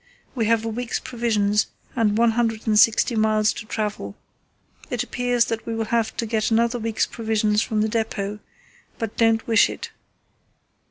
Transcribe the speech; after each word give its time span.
We 0.33 0.47
have 0.47 0.65
a 0.65 0.67
week's 0.67 0.99
provisions 0.99 1.67
and 1.95 2.17
one 2.17 2.31
hundred 2.31 2.65
and 2.65 2.79
sixty 2.79 3.15
miles 3.15 3.53
to 3.53 3.67
travel. 3.67 4.15
It 4.89 5.03
appears 5.03 5.45
that 5.45 5.63
we 5.67 5.75
will 5.75 5.85
have 5.93 6.17
to 6.17 6.25
get 6.25 6.49
another 6.49 6.79
week's 6.79 7.05
provisions 7.05 7.61
from 7.61 7.81
the 7.81 7.87
depot, 7.87 8.39
but 8.97 9.15
don't 9.15 9.45
wish 9.45 9.69
it. 9.69 9.91